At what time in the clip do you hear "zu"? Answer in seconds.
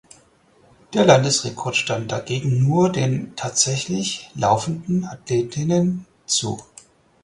6.25-6.59